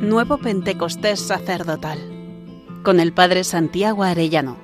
[0.00, 1.98] Nuevo Pentecostés Sacerdotal
[2.84, 4.56] con el Padre Santiago Arellano.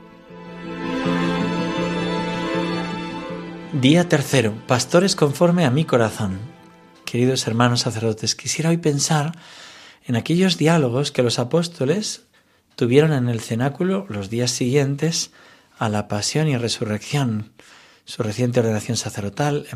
[3.72, 6.38] Día tercero, pastores conforme a mi corazón.
[7.04, 9.36] Queridos hermanos sacerdotes, quisiera hoy pensar
[10.04, 12.22] en aquellos diálogos que los apóstoles
[12.76, 15.32] tuvieron en el cenáculo los días siguientes
[15.76, 17.50] a la pasión y resurrección,
[18.04, 19.66] su reciente ordenación sacerdotal,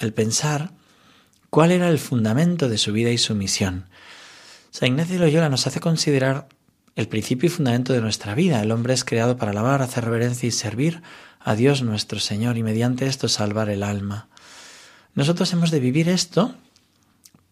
[0.00, 0.72] el pensar
[1.50, 3.86] cuál era el fundamento de su vida y su misión.
[4.76, 6.48] San Ignacio Loyola nos hace considerar
[6.96, 8.60] el principio y fundamento de nuestra vida.
[8.60, 11.00] El hombre es creado para alabar, hacer reverencia y servir
[11.38, 14.26] a Dios nuestro Señor y mediante esto salvar el alma.
[15.14, 16.56] Nosotros hemos de vivir esto,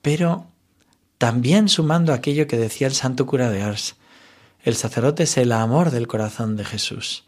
[0.03, 0.49] pero
[1.17, 3.95] también sumando aquello que decía el santo cura de Ars.
[4.65, 7.23] El sacerdote es el amor del corazón de Jesús.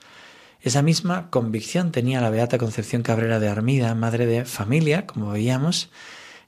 [0.61, 5.89] Esa misma convicción tenía la beata Concepción Cabrera de Armida, madre de familia, como veíamos.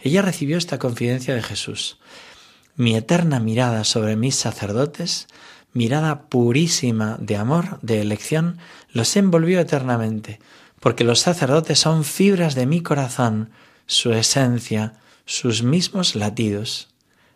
[0.00, 2.00] Ella recibió esta confidencia de Jesús.
[2.76, 5.28] Mi eterna mirada sobre mis sacerdotes,
[5.72, 8.58] mirada purísima de amor, de elección,
[8.92, 10.40] los envolvió eternamente,
[10.78, 13.50] porque los sacerdotes son fibras de mi corazón,
[13.86, 16.88] su esencia, sus mismos latidos.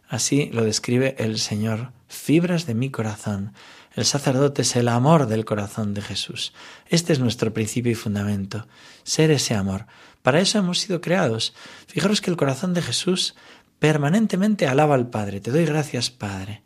[0.09, 3.55] Así lo describe el Señor, fibras de mi corazón.
[3.95, 6.53] El sacerdote es el amor del corazón de Jesús.
[6.89, 8.67] Este es nuestro principio y fundamento,
[9.05, 9.87] ser ese amor.
[10.23, 11.55] Para eso hemos sido creados.
[11.87, 13.35] Fijaros que el corazón de Jesús
[13.81, 15.41] permanentemente alaba al Padre.
[15.41, 16.63] Te doy gracias, Padre.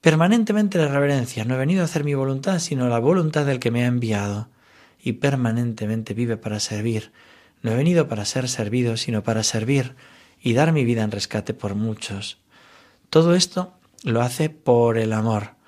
[0.00, 1.44] Permanentemente la reverencia.
[1.44, 4.48] No he venido a hacer mi voluntad, sino la voluntad del que me ha enviado.
[5.02, 7.10] Y permanentemente vive para servir.
[7.62, 9.96] No he venido para ser servido, sino para servir
[10.40, 12.38] y dar mi vida en rescate por muchos.
[13.10, 15.60] Todo esto lo hace por el amor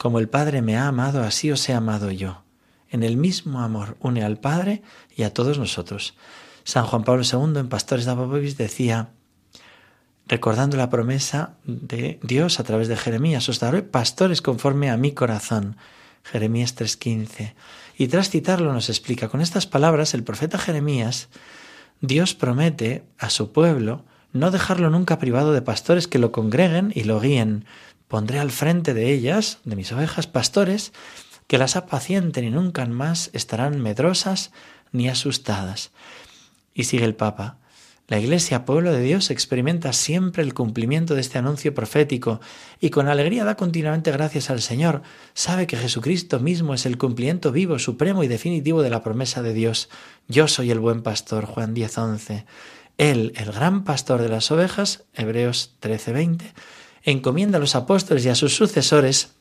[0.00, 2.42] como el Padre me ha amado, así os he amado yo.
[2.88, 4.80] En el mismo amor une al Padre
[5.14, 6.14] y a todos nosotros.
[6.64, 9.10] San Juan Pablo II en Pastores de Apopovis decía,
[10.30, 15.12] recordando la promesa de Dios a través de Jeremías, os daré pastores conforme a mi
[15.12, 15.76] corazón.
[16.22, 17.54] Jeremías 3:15.
[17.98, 21.28] Y tras citarlo nos explica, con estas palabras el profeta Jeremías,
[22.00, 27.02] Dios promete a su pueblo no dejarlo nunca privado de pastores que lo congreguen y
[27.02, 27.66] lo guíen,
[28.10, 30.92] Pondré al frente de ellas, de mis ovejas, pastores
[31.46, 34.50] que las apacienten y nunca más estarán medrosas
[34.90, 35.92] ni asustadas.
[36.74, 37.58] Y sigue el Papa.
[38.10, 42.40] La Iglesia, pueblo de Dios, experimenta siempre el cumplimiento de este anuncio profético
[42.80, 45.02] y con alegría da continuamente gracias al Señor.
[45.32, 49.54] Sabe que Jesucristo mismo es el cumplimiento vivo, supremo y definitivo de la promesa de
[49.54, 49.90] Dios.
[50.26, 52.46] Yo soy el buen pastor, Juan 10:11.
[52.98, 56.52] Él, el gran pastor de las ovejas, Hebreos 13:20
[57.04, 59.34] encomienda a los apóstoles y a sus sucesores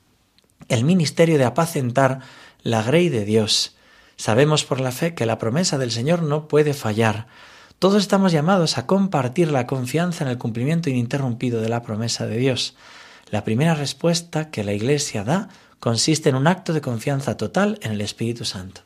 [0.68, 2.20] el ministerio de apacentar
[2.62, 3.76] la grey de Dios.
[4.16, 7.26] Sabemos por la fe que la promesa del Señor no puede fallar.
[7.80, 12.36] Todos estamos llamados a compartir la confianza en el cumplimiento ininterrumpido de la promesa de
[12.36, 12.76] Dios.
[13.32, 15.48] La primera respuesta que la Iglesia da
[15.80, 18.82] consiste en un acto de confianza total en el Espíritu Santo.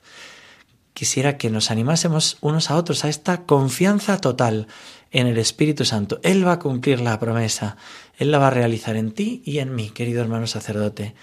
[0.94, 4.68] Quisiera que nos animásemos unos a otros a esta confianza total
[5.09, 6.20] en el Espíritu Santo.
[6.22, 7.78] Él va a cumplir la promesa,
[8.20, 11.16] Él la va a realizar en ti y en mí, querido hermano sacerdote.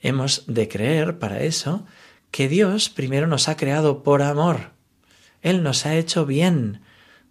[0.00, 1.86] Hemos de creer para eso
[2.32, 4.72] que Dios primero nos ha creado por amor.
[5.40, 6.80] Él nos ha hecho bien.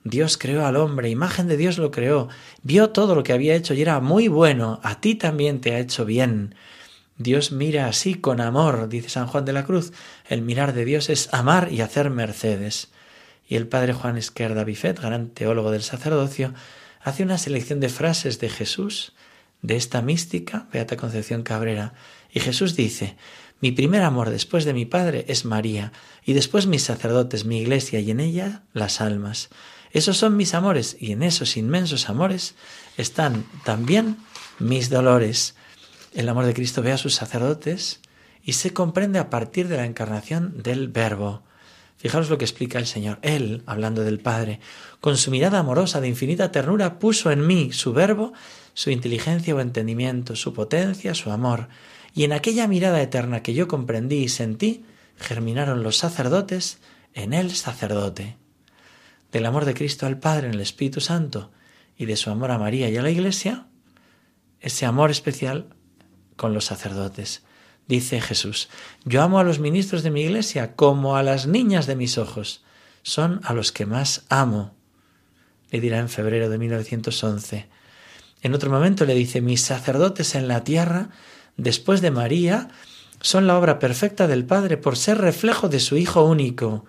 [0.04, 2.30] Dios creó al hombre, imagen de Dios lo creó,
[2.64, 5.80] vio todo lo que había hecho y era muy bueno, a ti también te ha
[5.80, 6.56] hecho bien.
[7.18, 9.94] Dios mira así con amor, dice San Juan de la Cruz.
[10.28, 12.92] El mirar de Dios es amar y hacer mercedes
[13.52, 16.54] y el padre Juan Esquerda Bifet, gran teólogo del sacerdocio,
[17.02, 19.12] hace una selección de frases de Jesús,
[19.62, 21.94] de esta mística, Beata Concepción Cabrera,
[22.32, 23.18] y Jesús dice,
[23.62, 25.94] mi primer amor después de mi Padre es María,
[26.26, 29.50] y después mis sacerdotes, mi iglesia, y en ella las almas.
[29.92, 32.56] Esos son mis amores, y en esos inmensos amores
[32.98, 34.18] están también
[34.60, 35.56] mis dolores.
[36.14, 38.00] El amor de Cristo ve a sus sacerdotes
[38.44, 41.44] y se comprende a partir de la encarnación del Verbo.
[41.98, 43.20] Fijaros lo que explica el Señor.
[43.22, 44.60] Él, hablando del Padre,
[45.02, 48.34] con su mirada amorosa de infinita ternura, puso en mí su verbo,
[48.74, 51.68] su inteligencia o entendimiento, su potencia, su amor.
[52.14, 54.86] Y en aquella mirada eterna que yo comprendí y sentí,
[55.18, 56.80] germinaron los sacerdotes
[57.14, 58.38] en el sacerdote.
[59.32, 61.52] Del amor de Cristo al Padre en el Espíritu Santo
[61.98, 63.68] y de su amor a María y a la Iglesia,
[64.60, 65.68] ese amor especial
[66.36, 67.44] con los sacerdotes.
[67.88, 68.70] Dice Jesús,
[69.06, 72.64] yo amo a los ministros de mi iglesia como a las niñas de mis ojos.
[73.04, 74.76] Son a los que más amo.
[75.72, 77.68] Le dirá en febrero de 1911.
[78.42, 81.10] En otro momento le dice, mis sacerdotes en la tierra,
[81.62, 82.70] después de María,
[83.22, 86.86] son la obra perfecta del Padre por ser reflejo de su Hijo único.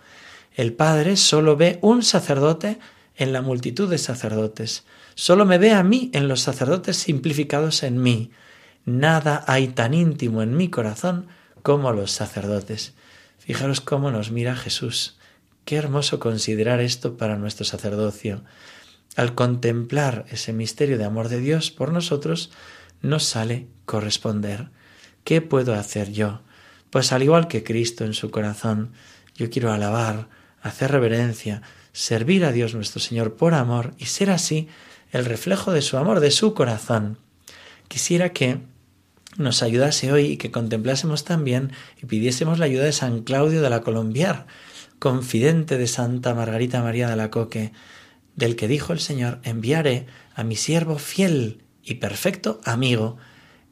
[0.55, 2.79] El Padre solo ve un sacerdote
[3.17, 4.85] en la multitud de sacerdotes.
[5.15, 8.31] Solo me ve a mí en los sacerdotes simplificados en mí.
[8.85, 11.29] Nada hay tan íntimo en mi corazón
[11.63, 12.95] como los sacerdotes.
[13.39, 15.17] Fijaros cómo nos mira Jesús.
[15.65, 18.43] Qué hermoso considerar esto para nuestro sacerdocio.
[19.17, 22.51] Al contemplar ese misterio de amor de Dios por nosotros,
[23.03, 24.71] nos sale corresponder.
[25.25, 26.41] ¿Qué puedo hacer yo?
[26.91, 28.93] Pues al igual que Cristo en su corazón,
[29.35, 30.29] yo quiero alabar,
[30.63, 31.63] hacer reverencia,
[31.93, 34.69] servir a Dios nuestro Señor por amor y ser así
[35.11, 37.19] el reflejo de su amor, de su corazón.
[37.89, 38.61] Quisiera que
[39.37, 41.73] nos ayudase hoy y que contemplásemos también
[42.03, 44.47] y pidiésemos la ayuda de San Claudio de la Colombiar,
[44.99, 47.73] confidente de Santa Margarita María de la Coque,
[48.37, 53.17] del que dijo el Señor, enviaré a mi siervo fiel y perfecto amigo.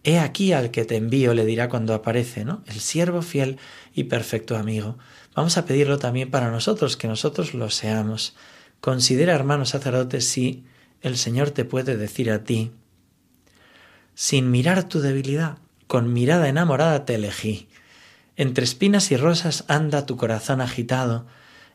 [0.03, 2.63] He aquí al que te envío, le dirá cuando aparece, ¿no?
[2.67, 3.59] El siervo fiel
[3.95, 4.99] y perfecto amigo.
[5.35, 8.35] Vamos a pedirlo también para nosotros, que nosotros lo seamos.
[8.81, 10.65] Considera, hermanos sacerdotes, si
[11.03, 12.73] el Señor te puede decir a ti,
[14.15, 17.69] sin mirar tu debilidad, con mirada enamorada te elegí.
[18.37, 21.27] Entre espinas y rosas anda tu corazón agitado,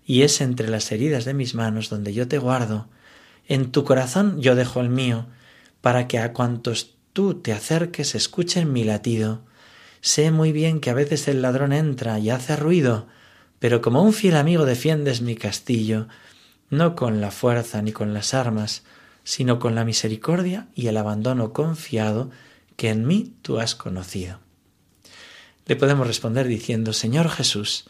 [0.05, 2.88] y es entre las heridas de mis manos donde yo te guardo.
[3.47, 5.27] En tu corazón yo dejo el mío,
[5.85, 9.43] para que a cuantos tú te acerques escuchen mi latido.
[10.01, 13.05] Sé muy bien que a veces el ladrón entra y hace ruido,
[13.59, 16.07] pero como un fiel amigo defiendes mi castillo,
[16.71, 18.81] no con la fuerza ni con las armas,
[19.23, 22.31] sino con la misericordia y el abandono confiado
[22.77, 24.39] que en mí tú has conocido.
[25.67, 27.85] Le podemos responder diciendo, Señor Jesús,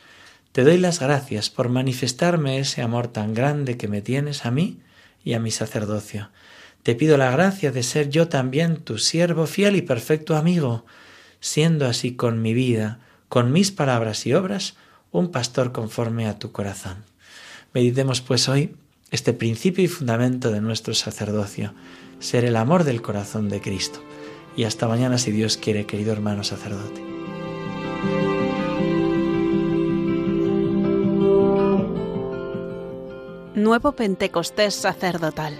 [0.51, 4.81] te doy las gracias por manifestarme ese amor tan grande que me tienes a mí
[5.23, 6.29] y a mi sacerdocio.
[6.85, 10.85] Te pido la gracia de ser yo también tu siervo fiel y perfecto amigo,
[11.39, 14.75] siendo así con mi vida, con mis palabras y obras,
[15.11, 16.97] un pastor conforme a tu corazón.
[17.73, 18.75] Meditemos pues hoy
[19.09, 21.73] este principio y fundamento de nuestro sacerdocio,
[22.19, 24.03] ser el amor del corazón de Cristo.
[24.55, 27.01] Y hasta mañana si Dios quiere, querido hermano sacerdote.
[33.55, 35.59] Nuevo Pentecostés sacerdotal